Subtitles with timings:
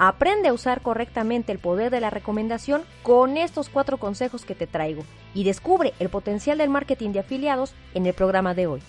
[0.00, 4.68] Aprende a usar correctamente el poder de la recomendación con estos cuatro consejos que te
[4.68, 5.02] traigo
[5.34, 8.80] y descubre el potencial del marketing de afiliados en el programa de hoy.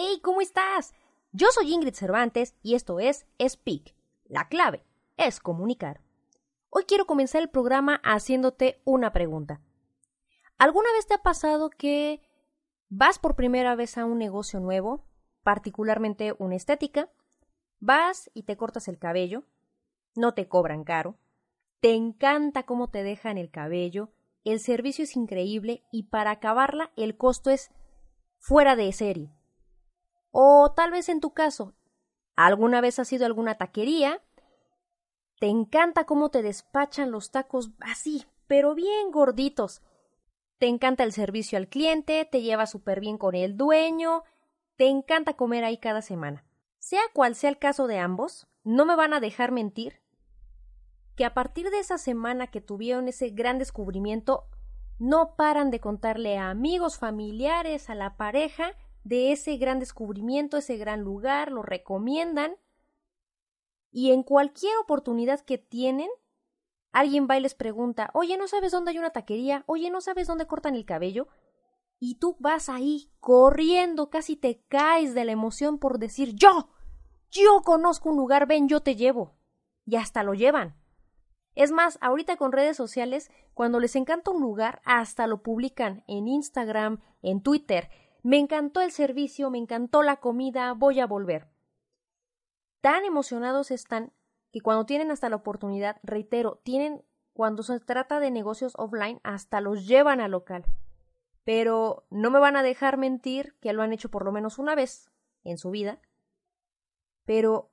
[0.00, 0.20] ¡Hey!
[0.22, 0.94] ¿Cómo estás?
[1.32, 3.96] Yo soy Ingrid Cervantes y esto es Speak.
[4.26, 4.84] La clave
[5.16, 6.02] es comunicar.
[6.70, 9.60] Hoy quiero comenzar el programa haciéndote una pregunta.
[10.56, 12.22] ¿Alguna vez te ha pasado que
[12.88, 15.04] vas por primera vez a un negocio nuevo,
[15.42, 17.10] particularmente una estética,
[17.80, 19.42] vas y te cortas el cabello,
[20.14, 21.18] no te cobran caro,
[21.80, 24.12] te encanta cómo te dejan el cabello,
[24.44, 27.72] el servicio es increíble y para acabarla el costo es
[28.38, 29.37] fuera de serie.
[30.30, 31.74] O tal vez en tu caso,
[32.36, 34.22] ¿alguna vez has ido a alguna taquería?
[35.40, 39.82] Te encanta cómo te despachan los tacos así, pero bien gorditos.
[40.58, 44.24] Te encanta el servicio al cliente, te lleva súper bien con el dueño,
[44.76, 46.44] te encanta comer ahí cada semana.
[46.78, 50.00] Sea cual sea el caso de ambos, no me van a dejar mentir
[51.18, 54.44] que a partir de esa semana que tuvieron ese gran descubrimiento,
[55.00, 58.76] no paran de contarle a amigos, familiares, a la pareja,
[59.08, 62.56] de ese gran descubrimiento, ese gran lugar, lo recomiendan
[63.90, 66.10] y en cualquier oportunidad que tienen,
[66.92, 69.64] alguien va y les pregunta, oye, ¿no sabes dónde hay una taquería?
[69.66, 71.28] Oye, ¿no sabes dónde cortan el cabello?
[71.98, 76.68] Y tú vas ahí corriendo, casi te caes de la emoción por decir, yo,
[77.30, 79.36] yo conozco un lugar, ven, yo te llevo.
[79.86, 80.76] Y hasta lo llevan.
[81.54, 86.28] Es más, ahorita con redes sociales, cuando les encanta un lugar, hasta lo publican en
[86.28, 87.88] Instagram, en Twitter,
[88.28, 91.48] me encantó el servicio, me encantó la comida, voy a volver.
[92.82, 94.12] Tan emocionados están
[94.52, 97.02] que cuando tienen hasta la oportunidad, reitero, tienen
[97.32, 100.66] cuando se trata de negocios offline, hasta los llevan al local.
[101.44, 104.74] Pero no me van a dejar mentir que lo han hecho por lo menos una
[104.74, 105.10] vez
[105.42, 105.98] en su vida.
[107.24, 107.70] Pero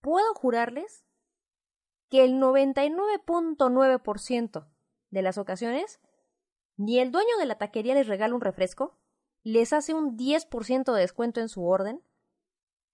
[0.00, 1.04] puedo jurarles
[2.08, 4.68] que el 99.9%
[5.10, 6.00] de las ocasiones
[6.78, 8.96] ni el dueño de la taquería les regala un refresco,
[9.42, 12.02] les hace un 10% de descuento en su orden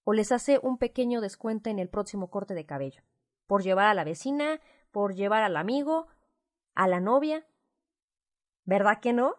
[0.05, 3.03] o les hace un pequeño descuento en el próximo corte de cabello,
[3.47, 4.61] por llevar a la vecina,
[4.91, 6.07] por llevar al amigo,
[6.75, 7.47] a la novia.
[8.65, 9.37] ¿Verdad que no?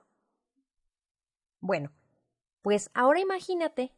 [1.60, 1.92] Bueno,
[2.62, 3.96] pues ahora imagínate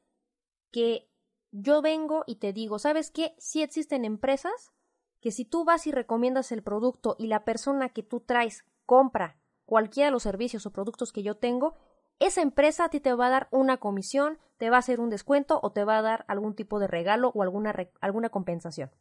[0.71, 1.09] que
[1.51, 3.35] yo vengo y te digo, ¿sabes qué?
[3.37, 4.71] Si existen empresas
[5.19, 9.39] que si tú vas y recomiendas el producto y la persona que tú traes compra
[9.65, 11.77] cualquiera de los servicios o productos que yo tengo,
[12.21, 15.09] esa empresa a ti te va a dar una comisión, te va a hacer un
[15.09, 18.91] descuento o te va a dar algún tipo de regalo o alguna, alguna compensación.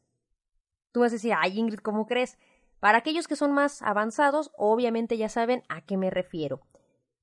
[0.90, 2.38] Tú vas a decir, ay Ingrid, ¿cómo crees?
[2.80, 6.62] Para aquellos que son más avanzados, obviamente ya saben a qué me refiero.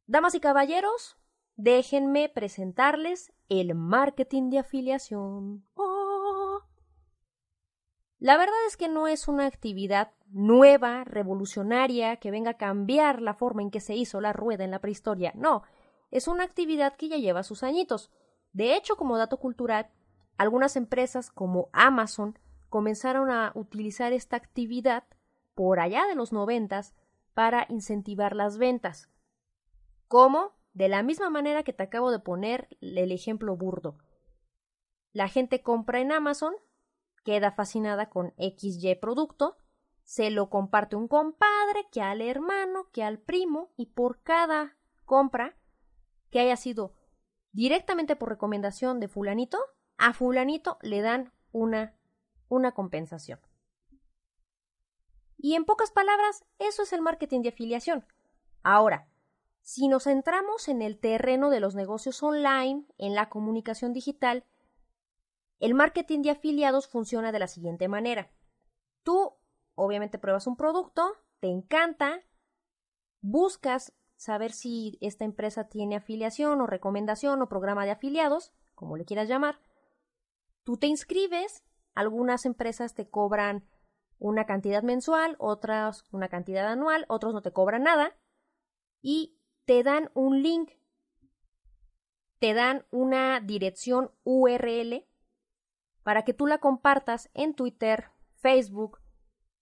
[0.05, 1.17] Damas y caballeros,
[1.55, 5.65] déjenme presentarles el marketing de afiliación.
[5.73, 6.61] ¡Oh!
[8.19, 13.33] La verdad es que no es una actividad nueva, revolucionaria, que venga a cambiar la
[13.33, 15.33] forma en que se hizo la rueda en la prehistoria.
[15.35, 15.63] No,
[16.11, 18.11] es una actividad que ya lleva sus añitos.
[18.53, 19.89] De hecho, como dato cultural,
[20.37, 22.37] algunas empresas como Amazon
[22.69, 25.03] comenzaron a utilizar esta actividad
[25.55, 26.93] por allá de los noventas
[27.33, 29.09] para incentivar las ventas.
[30.07, 30.55] ¿Cómo?
[30.73, 33.97] De la misma manera que te acabo de poner el ejemplo burdo.
[35.11, 36.53] La gente compra en Amazon,
[37.23, 39.57] queda fascinada con XY producto,
[40.03, 45.57] se lo comparte un compadre, que al hermano, que al primo, y por cada compra
[46.29, 46.93] que haya sido
[47.51, 49.59] directamente por recomendación de fulanito,
[49.97, 51.95] a fulanito le dan una,
[52.49, 53.39] una compensación.
[55.37, 58.05] Y en pocas palabras, eso es el marketing de afiliación.
[58.63, 59.07] Ahora,
[59.61, 64.45] si nos centramos en el terreno de los negocios online, en la comunicación digital,
[65.59, 68.31] el marketing de afiliados funciona de la siguiente manera.
[69.03, 69.33] Tú,
[69.75, 72.21] obviamente, pruebas un producto, te encanta,
[73.21, 79.05] buscas saber si esta empresa tiene afiliación o recomendación o programa de afiliados, como le
[79.05, 79.61] quieras llamar.
[80.63, 81.63] Tú te inscribes,
[81.95, 83.67] algunas empresas te cobran
[84.19, 88.17] una cantidad mensual, otras una cantidad anual, otros no te cobran nada
[89.01, 90.71] y te dan un link,
[92.39, 95.07] te dan una dirección URL
[96.03, 98.99] para que tú la compartas en Twitter, Facebook,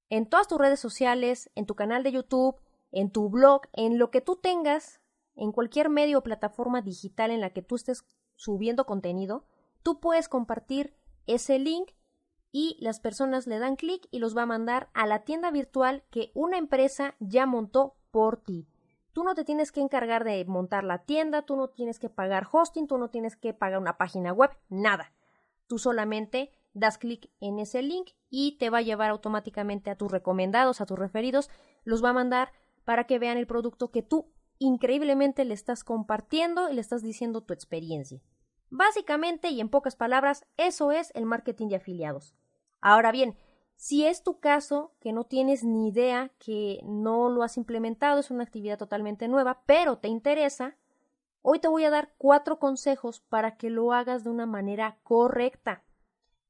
[0.09, 2.59] en todas tus redes sociales, en tu canal de YouTube,
[2.91, 5.01] en tu blog, en lo que tú tengas,
[5.35, 8.05] en cualquier medio o plataforma digital en la que tú estés
[8.35, 9.45] subiendo contenido,
[9.83, 10.95] tú puedes compartir
[11.27, 11.91] ese link
[12.51, 16.03] y las personas le dan clic y los va a mandar a la tienda virtual
[16.09, 18.67] que una empresa ya montó por ti.
[19.11, 22.47] Tú no te tienes que encargar de montar la tienda, tú no tienes que pagar
[22.51, 25.13] hosting, tú no tienes que pagar una página web, nada.
[25.67, 30.11] Tú solamente das clic en ese link y te va a llevar automáticamente a tus
[30.11, 31.49] recomendados, a tus referidos,
[31.85, 32.51] los va a mandar
[32.85, 37.41] para que vean el producto que tú increíblemente le estás compartiendo y le estás diciendo
[37.41, 38.21] tu experiencia.
[38.69, 42.35] Básicamente y en pocas palabras, eso es el marketing de afiliados.
[42.81, 43.37] Ahora bien,
[43.75, 48.31] si es tu caso, que no tienes ni idea, que no lo has implementado, es
[48.31, 50.77] una actividad totalmente nueva, pero te interesa,
[51.41, 55.83] hoy te voy a dar cuatro consejos para que lo hagas de una manera correcta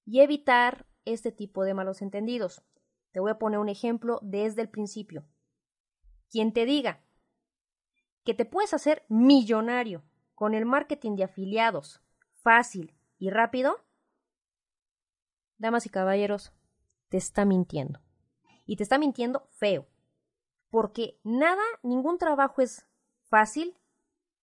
[0.06, 2.64] y evitar este tipo de malos entendidos.
[3.12, 5.26] Te voy a poner un ejemplo desde el principio.
[6.36, 7.00] Quien te diga
[8.26, 10.04] que te puedes hacer millonario
[10.34, 12.02] con el marketing de afiliados
[12.34, 13.78] fácil y rápido,
[15.58, 16.52] damas y caballeros,
[17.08, 18.02] te está mintiendo.
[18.66, 19.88] Y te está mintiendo feo.
[20.70, 22.86] Porque nada, ningún trabajo es
[23.30, 23.78] fácil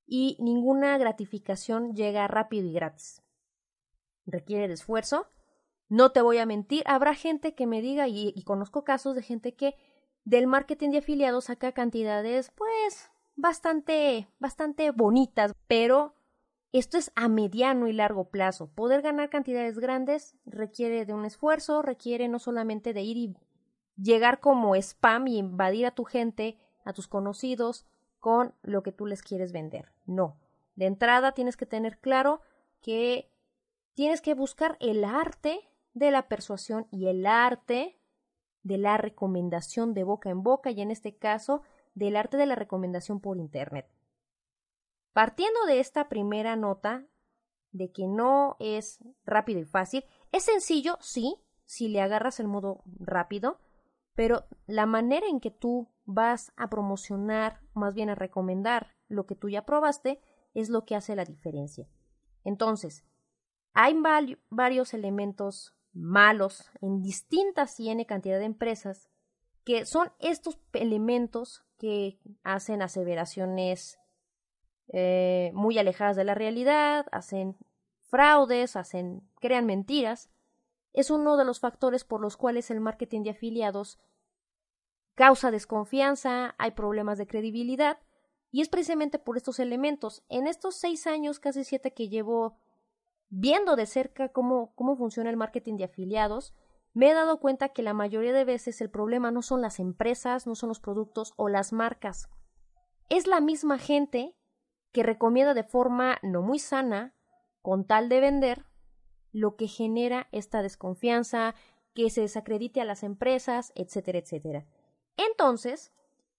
[0.06, 3.22] y ninguna gratificación llega rápido y gratis.
[4.24, 5.26] Requiere de esfuerzo.
[5.90, 9.22] No te voy a mentir, habrá gente que me diga, y, y conozco casos de
[9.22, 9.76] gente que
[10.24, 16.14] del marketing de afiliados saca cantidades, pues, bastante, bastante bonitas, pero
[16.72, 18.68] esto es a mediano y largo plazo.
[18.68, 23.36] Poder ganar cantidades grandes requiere de un esfuerzo, requiere no solamente de ir y
[23.96, 27.86] llegar como spam y invadir a tu gente, a tus conocidos,
[28.20, 29.92] con lo que tú les quieres vender.
[30.06, 30.38] No.
[30.76, 32.40] De entrada tienes que tener claro
[32.80, 33.30] que
[33.94, 37.98] tienes que buscar el arte de la persuasión y el arte
[38.62, 41.62] de la recomendación de boca en boca y en este caso
[41.94, 43.88] del arte de la recomendación por Internet.
[45.12, 47.06] Partiendo de esta primera nota,
[47.70, 52.82] de que no es rápido y fácil, es sencillo, sí, si le agarras el modo
[52.98, 53.58] rápido,
[54.14, 59.34] pero la manera en que tú vas a promocionar, más bien a recomendar lo que
[59.34, 60.20] tú ya probaste,
[60.54, 61.88] es lo que hace la diferencia.
[62.44, 63.04] Entonces,
[63.72, 63.96] hay
[64.50, 69.08] varios elementos malos en distintas y n cantidad de empresas
[69.64, 73.98] que son estos elementos que hacen aseveraciones
[74.88, 77.56] eh, muy alejadas de la realidad, hacen
[78.02, 80.30] fraudes, hacen, crean mentiras,
[80.92, 83.98] es uno de los factores por los cuales el marketing de afiliados
[85.14, 87.98] causa desconfianza, hay problemas de credibilidad,
[88.50, 90.24] y es precisamente por estos elementos.
[90.28, 92.58] En estos seis años, casi siete que llevo
[93.34, 96.52] viendo de cerca cómo, cómo funciona el marketing de afiliados,
[96.92, 100.46] me he dado cuenta que la mayoría de veces el problema no son las empresas,
[100.46, 102.28] no son los productos o las marcas.
[103.08, 104.36] Es la misma gente
[104.92, 107.14] que recomienda de forma no muy sana,
[107.62, 108.66] con tal de vender,
[109.32, 111.54] lo que genera esta desconfianza,
[111.94, 114.66] que se desacredite a las empresas, etcétera, etcétera.
[115.16, 115.90] Entonces,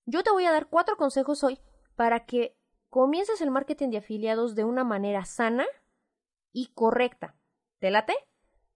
[0.06, 1.60] yo te voy a dar cuatro consejos hoy
[1.96, 2.56] para que
[2.92, 5.66] comiences el marketing de afiliados de una manera sana
[6.54, 7.36] y correcta.
[7.80, 8.14] ¿Te late?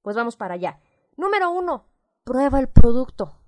[0.01, 0.79] Pues vamos para allá.
[1.15, 1.85] Número uno,
[2.23, 3.39] prueba el producto.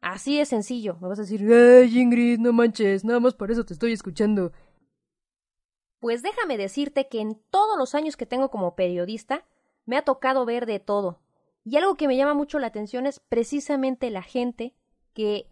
[0.00, 0.98] Así de sencillo.
[1.00, 3.04] Me vas a decir, ¡ay, Ingrid, no manches!
[3.04, 4.52] Nada más por eso te estoy escuchando.
[6.00, 9.44] Pues déjame decirte que en todos los años que tengo como periodista
[9.84, 11.20] me ha tocado ver de todo.
[11.64, 14.74] Y algo que me llama mucho la atención es precisamente la gente
[15.12, 15.50] que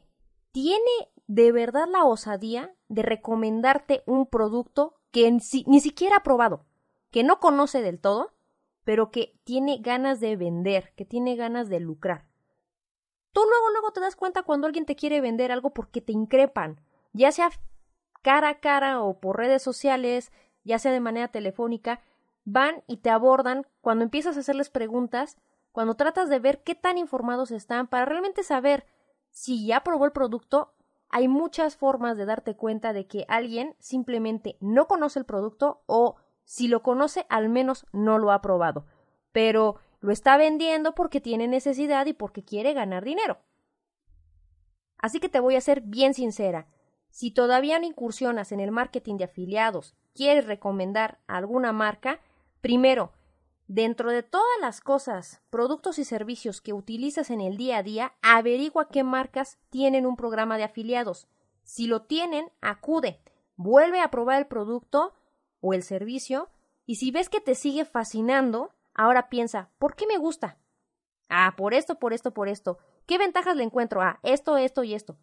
[0.52, 6.64] tiene de verdad la osadía de recomendarte un producto que ni siquiera ha probado,
[7.10, 8.32] que no conoce del todo,
[8.84, 12.26] pero que tiene ganas de vender, que tiene ganas de lucrar.
[13.32, 16.80] Tú luego, luego te das cuenta cuando alguien te quiere vender algo porque te increpan,
[17.12, 17.50] ya sea
[18.22, 20.32] cara a cara o por redes sociales,
[20.64, 22.00] ya sea de manera telefónica,
[22.44, 25.36] van y te abordan cuando empiezas a hacerles preguntas,
[25.72, 28.86] cuando tratas de ver qué tan informados están para realmente saber
[29.30, 30.72] si ya probó el producto,
[31.08, 36.16] hay muchas formas de darte cuenta de que alguien simplemente no conoce el producto o
[36.46, 38.86] si lo conoce al menos no lo ha probado,
[39.32, 43.40] pero lo está vendiendo porque tiene necesidad y porque quiere ganar dinero.
[44.96, 46.68] Así que te voy a ser bien sincera.
[47.10, 52.20] Si todavía no incursionas en el marketing de afiliados, quieres recomendar alguna marca,
[52.60, 53.12] primero,
[53.66, 58.14] dentro de todas las cosas, productos y servicios que utilizas en el día a día,
[58.22, 61.26] averigua qué marcas tienen un programa de afiliados.
[61.64, 63.20] Si lo tienen, acude,
[63.56, 65.12] vuelve a probar el producto
[65.60, 66.50] o el servicio
[66.86, 70.58] y si ves que te sigue fascinando, ahora piensa, ¿por qué me gusta?
[71.28, 72.78] Ah, por esto, por esto, por esto.
[73.06, 74.00] ¿Qué ventajas le encuentro?
[74.00, 75.18] Ah, esto, esto y esto.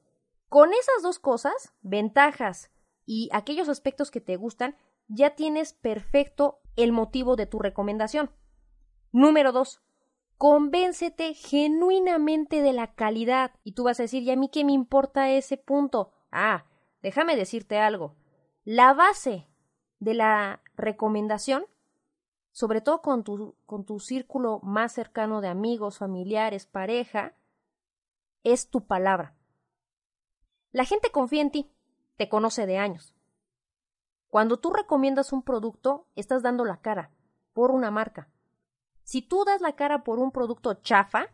[0.49, 2.69] Con esas dos cosas, ventajas
[3.05, 4.75] y aquellos aspectos que te gustan,
[5.07, 8.31] ya tienes perfecto el motivo de tu recomendación.
[9.11, 9.81] Número dos,
[10.37, 13.51] convéncete genuinamente de la calidad.
[13.63, 16.11] Y tú vas a decir, ¿y a mí qué me importa ese punto?
[16.31, 16.65] Ah,
[17.01, 18.15] déjame decirte algo.
[18.63, 19.47] La base
[20.03, 21.65] de la recomendación,
[22.51, 27.33] sobre todo con tu, con tu círculo más cercano de amigos, familiares, pareja,
[28.43, 29.35] es tu palabra.
[30.71, 31.71] La gente confía en ti,
[32.17, 33.15] te conoce de años.
[34.29, 37.11] Cuando tú recomiendas un producto, estás dando la cara
[37.53, 38.29] por una marca.
[39.03, 41.27] Si tú das la cara por un producto chafa,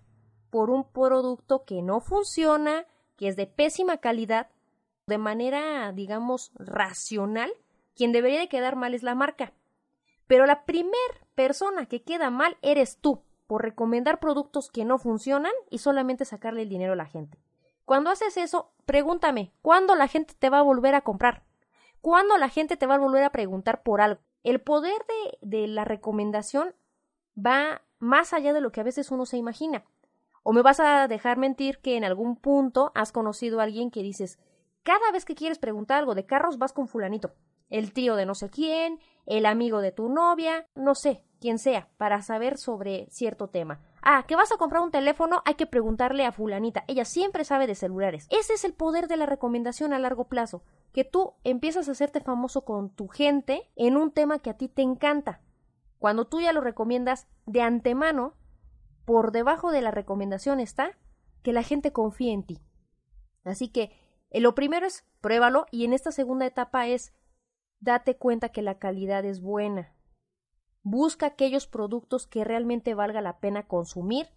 [0.50, 2.86] por un producto que no funciona,
[3.16, 4.50] que es de pésima calidad,
[5.08, 7.52] de manera, digamos, racional,
[8.00, 9.52] quien debería de quedar mal es la marca.
[10.26, 10.94] Pero la primer
[11.36, 16.62] persona que queda mal eres tú, por recomendar productos que no funcionan y solamente sacarle
[16.62, 17.38] el dinero a la gente.
[17.84, 21.44] Cuando haces eso, pregúntame, ¿cuándo la gente te va a volver a comprar?
[22.00, 24.22] ¿Cuándo la gente te va a volver a preguntar por algo?
[24.44, 25.02] El poder
[25.42, 26.74] de, de la recomendación
[27.38, 29.84] va más allá de lo que a veces uno se imagina.
[30.44, 34.04] O me vas a dejar mentir que en algún punto has conocido a alguien que
[34.04, 34.40] dices,
[34.84, 37.36] cada vez que quieres preguntar algo de carros vas con fulanito,
[37.70, 41.90] el tío de no sé quién, el amigo de tu novia, no sé, quien sea,
[41.98, 43.82] para saber sobre cierto tema.
[44.02, 46.84] Ah, que vas a comprar un teléfono, hay que preguntarle a fulanita.
[46.88, 48.28] Ella siempre sabe de celulares.
[48.30, 52.22] Ese es el poder de la recomendación a largo plazo, que tú empiezas a hacerte
[52.22, 55.42] famoso con tu gente en un tema que a ti te encanta.
[56.00, 58.36] Cuando tú ya lo recomiendas de antemano,
[59.06, 60.98] por debajo de la recomendación está
[61.44, 62.60] que la gente confíe en ti.
[63.44, 63.92] Así que
[64.30, 67.14] eh, lo primero es pruébalo y en esta segunda etapa es
[67.80, 69.94] date cuenta que la calidad es buena.
[70.84, 74.28] Busca aquellos productos que realmente valga la pena consumir,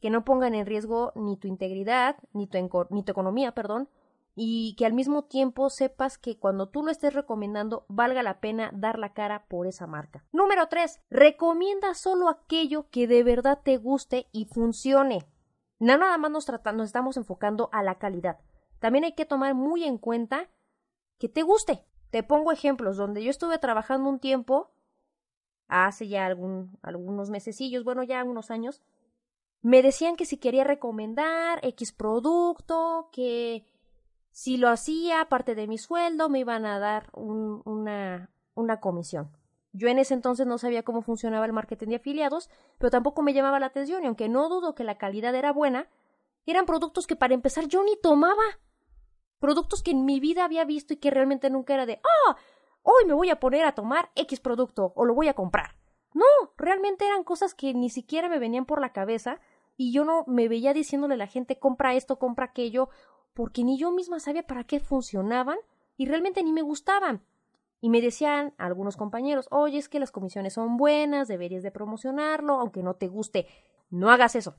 [0.00, 2.58] que no pongan en riesgo ni tu integridad, ni tu,
[3.06, 3.88] economía, perdón,
[4.34, 8.70] y que al mismo tiempo sepas que cuando tú lo estés recomendando valga la pena
[8.74, 10.24] dar la cara por esa marca.
[10.32, 11.02] Número 3.
[11.10, 15.26] Recomienda solo aquello que de verdad te guste y funcione.
[15.78, 18.40] No nada más nos, nos estamos enfocando a la calidad.
[18.80, 20.50] También hay que tomar muy en cuenta
[21.18, 21.86] que te guste.
[22.12, 24.70] Te pongo ejemplos donde yo estuve trabajando un tiempo,
[25.66, 28.82] hace ya algún, algunos mesecillos, bueno, ya unos años,
[29.62, 33.64] me decían que si quería recomendar X producto, que
[34.30, 39.30] si lo hacía, aparte de mi sueldo, me iban a dar una, una comisión.
[39.72, 43.32] Yo en ese entonces no sabía cómo funcionaba el marketing de afiliados, pero tampoco me
[43.32, 45.88] llamaba la atención y aunque no dudo que la calidad era buena,
[46.44, 48.42] eran productos que para empezar yo ni tomaba.
[49.42, 52.36] Productos que en mi vida había visto y que realmente nunca era de, ah,
[52.82, 55.74] hoy me voy a poner a tomar X producto o lo voy a comprar.
[56.14, 56.24] No,
[56.56, 59.40] realmente eran cosas que ni siquiera me venían por la cabeza
[59.76, 62.88] y yo no me veía diciéndole a la gente compra esto, compra aquello
[63.34, 65.58] porque ni yo misma sabía para qué funcionaban
[65.96, 67.24] y realmente ni me gustaban.
[67.80, 72.60] Y me decían algunos compañeros, oye, es que las comisiones son buenas, deberías de promocionarlo,
[72.60, 73.48] aunque no te guste.
[73.90, 74.54] No hagas eso.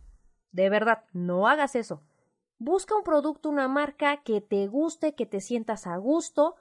[0.52, 2.04] De verdad, no hagas eso.
[2.66, 6.56] Busca un producto, una marca que te guste, que te sientas a gusto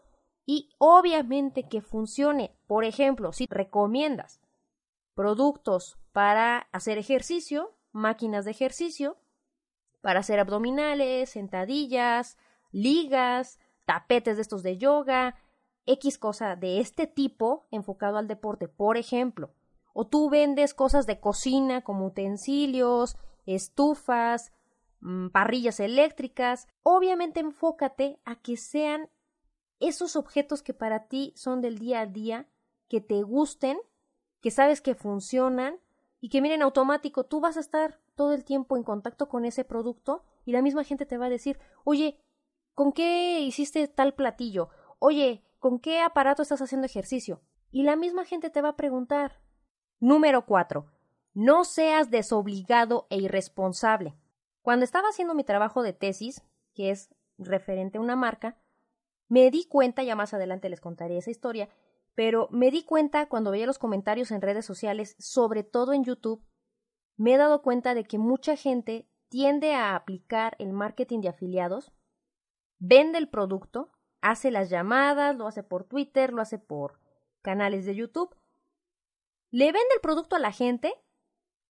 [0.44, 2.56] y obviamente que funcione.
[2.66, 4.40] Por ejemplo, si recomiendas
[5.14, 9.16] productos para hacer ejercicio, máquinas de ejercicio,
[10.00, 12.37] para hacer abdominales, sentadillas,
[12.73, 15.37] ligas, tapetes de estos de yoga,
[15.87, 19.54] X cosa de este tipo enfocado al deporte, por ejemplo.
[19.94, 23.16] O tú vendes cosas de cocina como utensilios,
[23.47, 24.50] estufas,
[25.32, 26.68] parrillas eléctricas.
[26.82, 29.11] Obviamente enfócate a que sean
[29.80, 32.49] esos objetos que para ti son del día a día,
[32.88, 33.78] que te gusten,
[34.40, 35.80] que sabes que funcionan
[36.21, 39.64] y que miren automático, tú vas a estar todo el tiempo en contacto con ese
[39.64, 42.21] producto y la misma gente te va a decir, oye,
[42.75, 44.68] ¿con qué hiciste tal platillo?
[45.00, 47.40] Oye, ¿con qué aparato estás haciendo ejercicio?
[47.73, 49.40] Y la misma gente te va a preguntar.
[49.99, 50.87] Número 4.
[51.35, 54.14] No seas desobligado e irresponsable.
[54.62, 56.42] Cuando estaba haciendo mi trabajo de tesis,
[56.73, 58.57] que es referente a una marca,
[59.28, 61.69] me di cuenta, ya más adelante les contaré esa historia,
[62.14, 66.45] pero me di cuenta cuando veía los comentarios en redes sociales, sobre todo en YouTube,
[67.16, 71.92] me he dado cuenta de que mucha gente tiende a aplicar el marketing de afiliados,
[72.78, 73.90] vende el producto,
[74.21, 77.00] hace las llamadas, lo hace por Twitter, lo hace por
[77.40, 78.37] canales de YouTube,
[79.50, 80.95] le vende el producto a la gente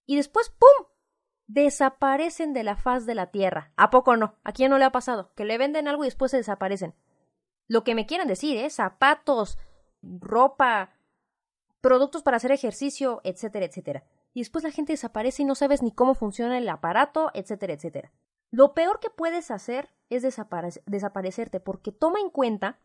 [0.07, 0.92] y después ¡pum!
[1.47, 3.73] Desaparecen de la faz de la tierra.
[3.77, 4.37] ¿A poco no?
[4.45, 5.33] ¿A quién no le ha pasado?
[5.35, 6.95] Que le venden algo y después se desaparecen.
[7.69, 8.71] Lo que me quieren decir, ¿eh?
[8.71, 9.59] Zapatos,
[10.03, 10.91] ropa,
[11.81, 15.93] productos para hacer ejercicio, etcétera, etcétera y después la gente desaparece y no sabes ni
[15.93, 18.13] cómo funciona el aparato, etcétera, etcétera.
[18.51, 22.79] Lo peor que puedes hacer es desaparecerte, porque toma en cuenta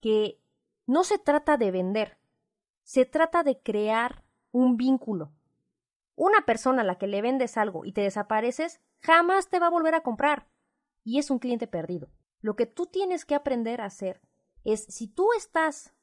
[0.00, 0.40] que
[0.86, 2.18] no se trata de vender,
[2.82, 5.32] se trata de crear un vínculo.
[6.14, 9.70] Una persona a la que le vendes algo y te desapareces, jamás te va a
[9.70, 10.48] volver a comprar.
[11.02, 12.10] Y es un cliente perdido.
[12.40, 14.20] Lo que tú tienes que aprender a hacer
[14.64, 15.94] es, si tú estás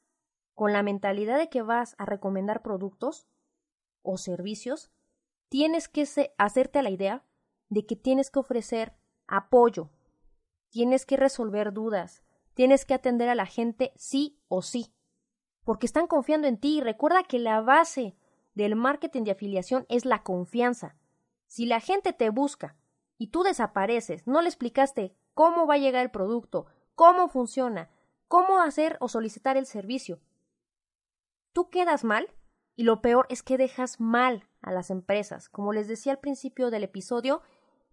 [0.55, 3.27] con la mentalidad de que vas a recomendar productos
[4.01, 4.91] o servicios,
[5.49, 7.23] tienes que hacerte a la idea
[7.69, 8.93] de que tienes que ofrecer
[9.27, 9.91] apoyo,
[10.69, 12.23] tienes que resolver dudas,
[12.53, 14.93] tienes que atender a la gente sí o sí,
[15.63, 16.81] porque están confiando en ti.
[16.81, 18.15] Recuerda que la base
[18.57, 20.97] del marketing de afiliación es la confianza.
[21.45, 22.75] Si la gente te busca
[23.17, 27.89] y tú desapareces, no le explicaste cómo va a llegar el producto, cómo funciona,
[28.27, 30.19] cómo hacer o solicitar el servicio,
[31.53, 32.27] tú quedas mal
[32.75, 35.49] y lo peor es que dejas mal a las empresas.
[35.49, 37.43] Como les decía al principio del episodio,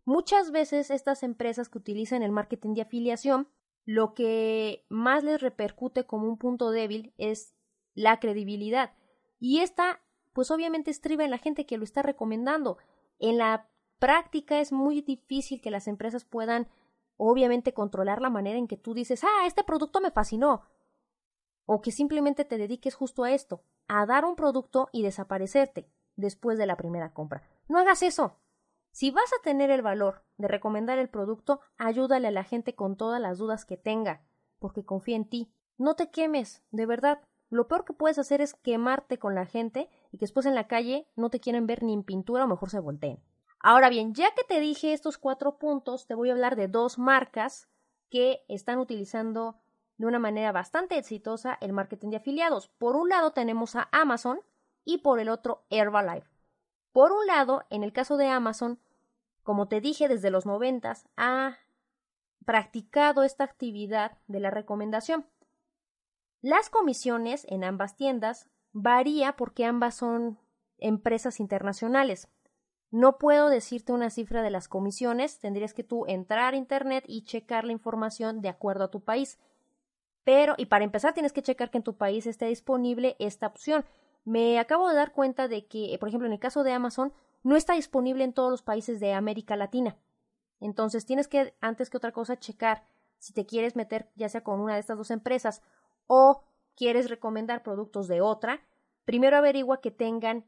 [0.06, 3.48] muchas veces estas empresas que utilizan el marketing de afiliación,
[3.84, 7.54] lo que más les repercute como un punto débil es
[7.94, 8.94] la credibilidad.
[9.38, 10.00] Y esta,
[10.34, 12.76] pues obviamente estriba en la gente que lo está recomendando.
[13.18, 16.68] En la práctica es muy difícil que las empresas puedan
[17.16, 20.62] obviamente controlar la manera en que tú dices, ah, este producto me fascinó,
[21.64, 26.58] o que simplemente te dediques justo a esto, a dar un producto y desaparecerte después
[26.58, 27.48] de la primera compra.
[27.68, 28.40] No hagas eso.
[28.90, 32.96] Si vas a tener el valor de recomendar el producto, ayúdale a la gente con
[32.96, 34.22] todas las dudas que tenga,
[34.58, 35.52] porque confía en ti.
[35.78, 37.20] No te quemes, de verdad.
[37.54, 40.66] Lo peor que puedes hacer es quemarte con la gente y que después en la
[40.66, 43.22] calle no te quieren ver ni en pintura o mejor se volteen.
[43.60, 46.98] Ahora bien, ya que te dije estos cuatro puntos, te voy a hablar de dos
[46.98, 47.68] marcas
[48.10, 49.60] que están utilizando
[49.98, 52.66] de una manera bastante exitosa el marketing de afiliados.
[52.66, 54.40] Por un lado tenemos a Amazon
[54.84, 56.28] y por el otro Herbalife.
[56.92, 58.80] Por un lado, en el caso de Amazon,
[59.44, 61.58] como te dije desde los noventas, ha
[62.44, 65.24] practicado esta actividad de la recomendación.
[66.44, 70.38] Las comisiones en ambas tiendas varía porque ambas son
[70.76, 72.28] empresas internacionales.
[72.90, 77.24] No puedo decirte una cifra de las comisiones, tendrías que tú entrar a internet y
[77.24, 79.38] checar la información de acuerdo a tu país.
[80.22, 83.86] Pero, y para empezar, tienes que checar que en tu país esté disponible esta opción.
[84.26, 87.56] Me acabo de dar cuenta de que, por ejemplo, en el caso de Amazon, no
[87.56, 89.96] está disponible en todos los países de América Latina.
[90.60, 92.84] Entonces, tienes que, antes que otra cosa, checar
[93.16, 95.62] si te quieres meter ya sea con una de estas dos empresas
[96.06, 96.42] o
[96.76, 98.60] quieres recomendar productos de otra.
[99.04, 100.44] Primero averigua que tengan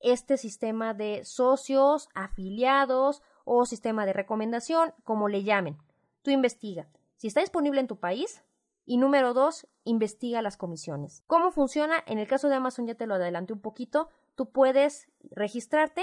[0.00, 5.78] este sistema de socios, afiliados o sistema de recomendación, como le llamen.
[6.22, 6.88] Tú investiga.
[7.16, 8.44] Si está disponible en tu país,
[8.88, 11.22] y número dos, investiga las comisiones.
[11.26, 12.02] ¿Cómo funciona?
[12.06, 14.08] En el caso de Amazon ya te lo adelanté un poquito.
[14.34, 16.02] Tú puedes registrarte,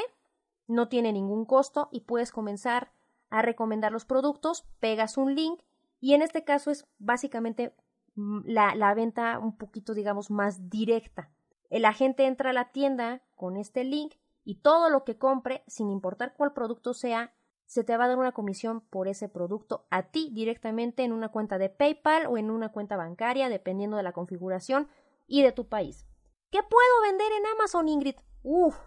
[0.67, 2.91] no tiene ningún costo y puedes comenzar
[3.31, 5.61] a recomendar los productos, pegas un link
[5.99, 7.73] y en este caso es básicamente
[8.15, 11.31] la, venta un poquito, digamos, más directa.
[11.69, 15.89] El agente entra a la tienda con este link y todo lo que compre, sin
[15.89, 17.33] importar cuál producto sea,
[17.65, 21.29] se te va a dar una comisión por ese producto a ti directamente en una
[21.29, 24.87] cuenta de PayPal o en una cuenta bancaria, dependiendo de la configuración
[25.27, 26.05] y de tu país.
[26.51, 28.15] ¿Qué puedo vender en Amazon, Ingrid?
[28.43, 28.77] Uf,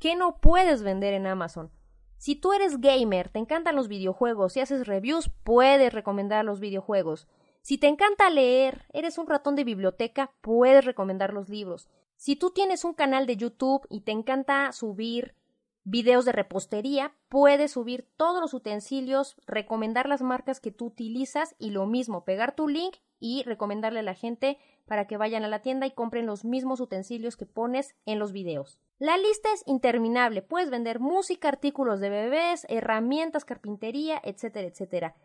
[0.00, 1.70] ¿qué no puedes vender en Amazon?
[2.16, 7.28] Si tú eres gamer, te encantan los videojuegos y haces reviews, puedes recomendar los videojuegos.
[7.64, 11.88] Si te encanta leer, eres un ratón de biblioteca, puedes recomendar los libros.
[12.14, 15.34] Si tú tienes un canal de YouTube y te encanta subir
[15.82, 21.70] videos de repostería, puedes subir todos los utensilios, recomendar las marcas que tú utilizas y
[21.70, 25.62] lo mismo, pegar tu link y recomendarle a la gente para que vayan a la
[25.62, 28.78] tienda y compren los mismos utensilios que pones en los videos.
[28.98, 35.16] La lista es interminable, puedes vender música, artículos de bebés, herramientas, carpintería, etcétera, etcétera.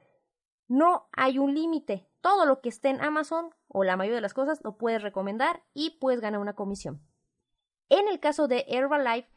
[0.70, 4.34] No hay un límite, todo lo que esté en Amazon o la mayoría de las
[4.34, 7.02] cosas lo puedes recomendar y puedes ganar una comisión.
[7.90, 9.30] En el caso de Herbalife,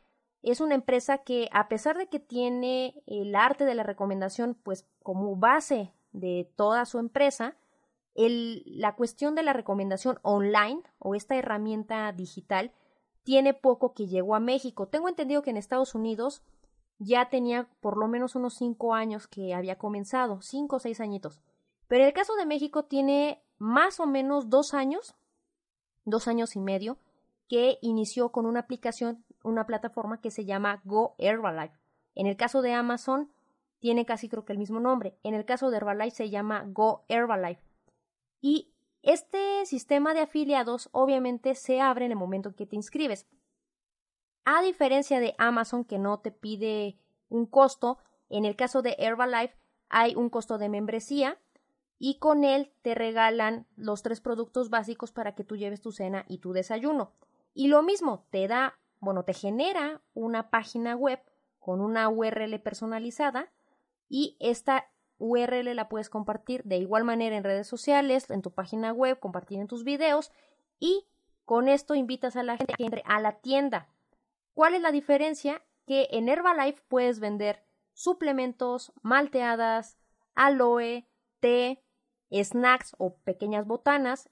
[0.43, 4.89] es una empresa que, a pesar de que tiene el arte de la recomendación, pues
[5.03, 7.57] como base de toda su empresa,
[8.15, 12.73] la cuestión de la recomendación online o esta herramienta digital
[13.23, 14.89] tiene poco que llegó a México.
[14.89, 16.43] Tengo entendido que en Estados Unidos
[16.99, 21.41] ya tenía por lo menos unos cinco años que había comenzado, cinco o seis añitos.
[21.93, 25.15] Pero el caso de México tiene más o menos dos años,
[26.07, 26.97] dos años y medio,
[27.51, 31.77] que inició con una aplicación una plataforma que se llama Go Herbalife.
[32.15, 33.31] En el caso de Amazon,
[33.79, 35.19] tiene casi creo que el mismo nombre.
[35.23, 37.61] En el caso de Herbalife se llama Go Herbalife.
[38.41, 38.71] Y
[39.03, 43.27] este sistema de afiliados obviamente se abre en el momento en que te inscribes.
[44.47, 46.97] A diferencia de Amazon que no te pide
[47.29, 47.99] un costo,
[48.31, 49.59] en el caso de Herbalife
[49.91, 51.39] hay un costo de membresía
[52.05, 56.25] y con él te regalan los tres productos básicos para que tú lleves tu cena
[56.27, 57.13] y tu desayuno.
[57.55, 61.21] Y lo mismo, te da, bueno, te genera una página web
[61.61, 63.53] con una URL personalizada
[64.09, 68.93] y esta URL la puedes compartir de igual manera en redes sociales, en tu página
[68.93, 70.33] web, compartir en tus videos
[70.81, 71.07] y
[71.45, 73.87] con esto invitas a la gente que entre a la tienda.
[74.55, 75.63] ¿Cuál es la diferencia?
[75.87, 77.63] Que en Herbalife puedes vender
[77.93, 79.99] suplementos, malteadas,
[80.35, 81.07] aloe,
[81.39, 81.82] té,
[82.33, 84.31] snacks o pequeñas botanas,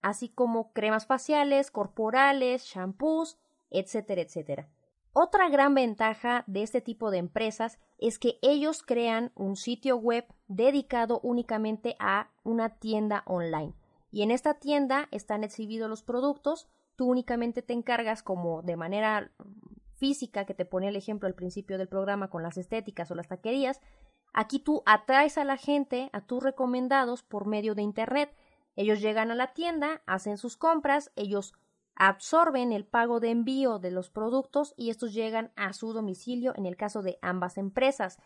[0.00, 3.38] así como cremas faciales, corporales, shampoos,
[3.70, 4.68] etcétera, etcétera.
[5.14, 10.24] Otra gran ventaja de este tipo de empresas es que ellos crean un sitio web
[10.48, 13.74] dedicado únicamente a una tienda online.
[14.10, 19.32] Y en esta tienda están exhibidos los productos, tú únicamente te encargas como de manera
[19.96, 23.28] física que te pone el ejemplo al principio del programa con las estéticas o las
[23.28, 23.80] taquerías,
[24.32, 28.34] aquí tú atraes a la gente, a tus recomendados por medio de Internet.
[28.76, 31.54] Ellos llegan a la tienda, hacen sus compras, ellos
[31.94, 36.66] absorben el pago de envío de los productos y estos llegan a su domicilio en
[36.66, 38.18] el caso de ambas empresas.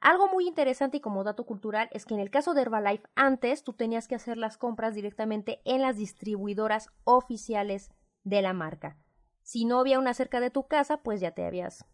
[0.00, 3.62] Algo muy interesante y como dato cultural es que en el caso de Herbalife antes
[3.62, 7.90] tú tenías que hacer las compras directamente en las distribuidoras oficiales
[8.24, 8.96] de la marca.
[9.42, 11.84] Si no había una cerca de tu casa, pues ya te habías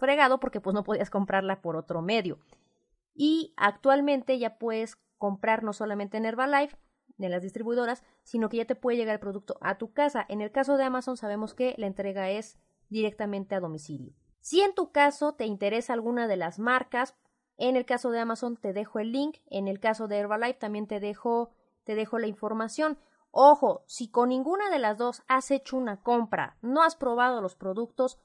[0.00, 2.40] fregado porque pues no podías comprarla por otro medio.
[3.14, 6.76] Y actualmente ya puedes comprar no solamente en Herbalife,
[7.20, 10.24] de las distribuidoras, sino que ya te puede llegar el producto a tu casa.
[10.28, 12.58] En el caso de Amazon sabemos que la entrega es
[12.88, 14.14] directamente a domicilio.
[14.40, 17.14] Si en tu caso te interesa alguna de las marcas,
[17.58, 20.86] en el caso de Amazon te dejo el link, en el caso de Herbalife también
[20.86, 21.50] te dejo
[21.84, 22.98] te dejo la información.
[23.30, 27.54] Ojo, si con ninguna de las dos has hecho una compra, no has probado los
[27.54, 28.18] productos,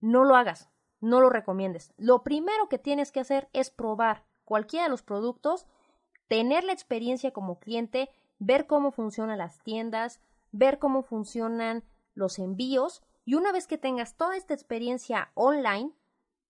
[0.00, 0.70] no lo hagas,
[1.04, 1.92] no lo recomiendes.
[1.96, 5.66] Lo primero que tienes que hacer es probar cualquiera de los productos,
[6.28, 10.20] tener la experiencia como cliente, ver cómo funcionan las tiendas,
[10.52, 15.92] ver cómo funcionan los envíos y una vez que tengas toda esta experiencia online,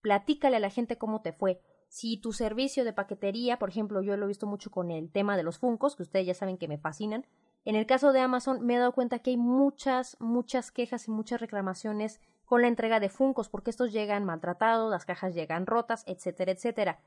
[0.00, 1.60] platícale a la gente cómo te fue.
[1.88, 5.36] Si tu servicio de paquetería, por ejemplo, yo lo he visto mucho con el tema
[5.36, 7.26] de los Funcos, que ustedes ya saben que me fascinan,
[7.64, 11.10] en el caso de Amazon me he dado cuenta que hay muchas, muchas quejas y
[11.10, 16.04] muchas reclamaciones con la entrega de Funcos, porque estos llegan maltratados, las cajas llegan rotas,
[16.06, 17.00] etcétera, etcétera.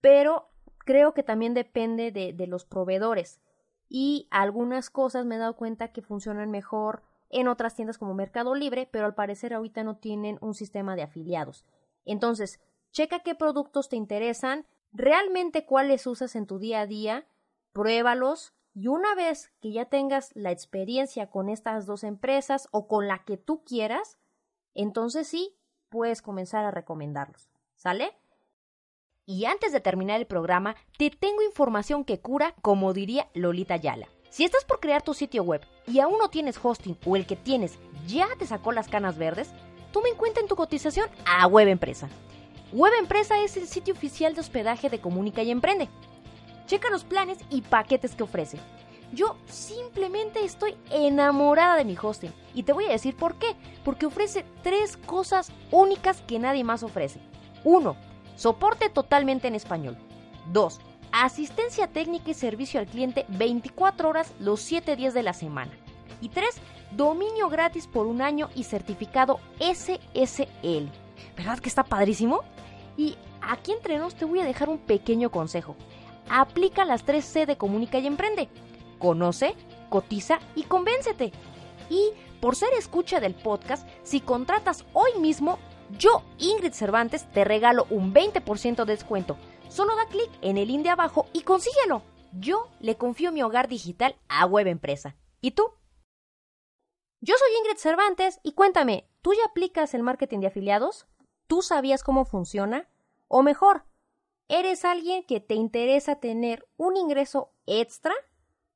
[0.00, 0.48] Pero
[0.78, 3.40] creo que también depende de, de los proveedores.
[3.88, 8.54] Y algunas cosas me he dado cuenta que funcionan mejor en otras tiendas como Mercado
[8.54, 11.64] Libre, pero al parecer ahorita no tienen un sistema de afiliados.
[12.04, 17.26] Entonces, checa qué productos te interesan, realmente cuáles usas en tu día a día,
[17.72, 23.08] pruébalos, y una vez que ya tengas la experiencia con estas dos empresas o con
[23.08, 24.18] la que tú quieras,
[24.82, 25.54] entonces sí,
[25.88, 27.48] puedes comenzar a recomendarlos.
[27.76, 28.12] ¿Sale?
[29.26, 34.08] Y antes de terminar el programa, te tengo información que cura, como diría Lolita Yala.
[34.30, 37.36] Si estás por crear tu sitio web y aún no tienes hosting o el que
[37.36, 39.50] tienes ya te sacó las canas verdes,
[39.92, 42.08] toma en cuenta en tu cotización a Web Empresa.
[42.72, 45.88] Web Empresa es el sitio oficial de hospedaje de Comunica y Emprende.
[46.66, 48.58] Checa los planes y paquetes que ofrece.
[49.12, 53.56] Yo simplemente estoy enamorada de mi hosting y te voy a decir por qué.
[53.84, 57.20] Porque ofrece tres cosas únicas que nadie más ofrece.
[57.64, 57.96] 1.
[58.36, 59.96] Soporte totalmente en español.
[60.52, 60.80] 2.
[61.10, 65.72] Asistencia técnica y servicio al cliente 24 horas los 7 días de la semana.
[66.20, 66.48] Y 3.
[66.92, 70.90] Dominio gratis por un año y certificado SSL.
[71.36, 72.40] ¿Verdad que está padrísimo?
[72.96, 75.76] Y aquí entre nos te voy a dejar un pequeño consejo
[76.30, 78.48] aplica las 3C de Comunica y Emprende.
[78.98, 79.54] Conoce,
[79.88, 81.32] cotiza y convéncete.
[81.90, 85.58] Y por ser escucha del podcast, si contratas hoy mismo,
[85.98, 89.36] yo, Ingrid Cervantes, te regalo un 20% de descuento.
[89.68, 92.02] Solo da clic en el link de abajo y consíguelo.
[92.32, 95.16] Yo le confío mi hogar digital a Web Empresa.
[95.40, 95.64] ¿Y tú?
[97.20, 101.06] Yo soy Ingrid Cervantes y cuéntame, ¿tú ya aplicas el marketing de afiliados?
[101.46, 102.88] ¿Tú sabías cómo funciona?
[103.26, 103.84] O mejor,
[104.48, 108.14] eres alguien que te interesa tener un ingreso extra,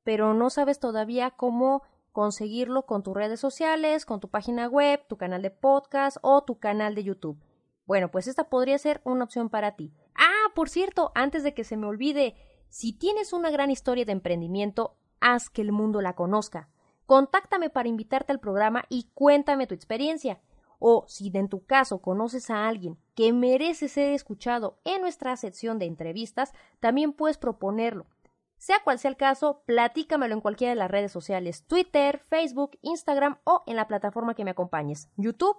[0.03, 5.17] pero no sabes todavía cómo conseguirlo con tus redes sociales, con tu página web, tu
[5.17, 7.41] canal de podcast o tu canal de YouTube.
[7.85, 9.93] Bueno, pues esta podría ser una opción para ti.
[10.15, 12.35] Ah, por cierto, antes de que se me olvide,
[12.69, 16.69] si tienes una gran historia de emprendimiento, haz que el mundo la conozca.
[17.05, 20.39] Contáctame para invitarte al programa y cuéntame tu experiencia.
[20.79, 25.79] O si en tu caso conoces a alguien que merece ser escuchado en nuestra sección
[25.79, 28.05] de entrevistas, también puedes proponerlo.
[28.63, 33.37] Sea cual sea el caso, platícamelo en cualquiera de las redes sociales, Twitter, Facebook, Instagram
[33.43, 35.57] o en la plataforma que me acompañes, YouTube,